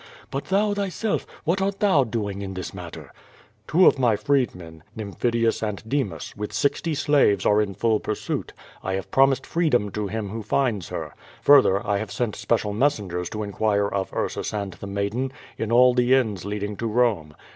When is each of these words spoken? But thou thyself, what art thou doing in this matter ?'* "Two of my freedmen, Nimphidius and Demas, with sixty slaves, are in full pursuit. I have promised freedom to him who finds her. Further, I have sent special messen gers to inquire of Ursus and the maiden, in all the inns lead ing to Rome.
But 0.31 0.45
thou 0.45 0.73
thyself, 0.73 1.27
what 1.43 1.61
art 1.61 1.79
thou 1.79 2.03
doing 2.03 2.41
in 2.41 2.55
this 2.55 2.73
matter 2.73 3.13
?'* 2.73 3.13
"Two 3.67 3.85
of 3.85 3.99
my 3.99 4.15
freedmen, 4.15 4.81
Nimphidius 4.97 5.61
and 5.61 5.87
Demas, 5.87 6.35
with 6.35 6.51
sixty 6.53 6.95
slaves, 6.95 7.45
are 7.45 7.61
in 7.61 7.75
full 7.75 7.99
pursuit. 7.99 8.51
I 8.81 8.93
have 8.95 9.11
promised 9.11 9.45
freedom 9.45 9.91
to 9.91 10.07
him 10.07 10.29
who 10.29 10.41
finds 10.41 10.89
her. 10.89 11.13
Further, 11.43 11.85
I 11.85 11.99
have 11.99 12.11
sent 12.11 12.35
special 12.35 12.73
messen 12.73 13.11
gers 13.11 13.29
to 13.29 13.43
inquire 13.43 13.87
of 13.87 14.11
Ursus 14.11 14.55
and 14.55 14.73
the 14.73 14.87
maiden, 14.87 15.31
in 15.59 15.71
all 15.71 15.93
the 15.93 16.15
inns 16.15 16.45
lead 16.45 16.63
ing 16.63 16.77
to 16.77 16.87
Rome. 16.87 17.35